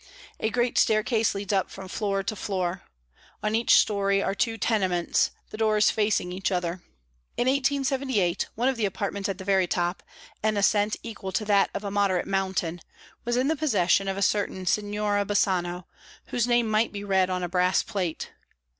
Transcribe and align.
A 0.39 0.49
great 0.49 0.79
staircase 0.79 1.35
leads 1.35 1.53
up 1.53 1.69
from 1.69 1.87
floor 1.87 2.23
to 2.23 2.35
floor. 2.35 2.81
On 3.43 3.53
each 3.53 3.75
story 3.75 4.19
are 4.23 4.33
two 4.33 4.57
tenements, 4.57 5.29
the 5.51 5.57
doors 5.57 5.91
facing 5.91 6.33
each 6.33 6.51
other. 6.51 6.81
In 7.37 7.45
1878, 7.47 8.47
one 8.55 8.67
of 8.67 8.77
the 8.77 8.87
apartments 8.87 9.29
at 9.29 9.37
the 9.37 9.43
very 9.43 9.67
top 9.67 10.01
an 10.41 10.57
ascent 10.57 10.95
equal 11.03 11.31
to 11.33 11.45
that 11.45 11.69
of 11.75 11.83
a 11.83 11.91
moderate 11.91 12.25
mountain 12.25 12.81
was 13.25 13.37
in 13.37 13.47
the 13.47 13.55
possession 13.55 14.07
of 14.07 14.17
a 14.17 14.23
certain 14.23 14.65
Signora 14.65 15.23
Bassano, 15.23 15.85
whose 16.29 16.47
name 16.47 16.67
might 16.67 16.91
be 16.91 17.03
read 17.03 17.29
on 17.29 17.43
a 17.43 17.47
brass 17.47 17.83
plate. 17.83 18.31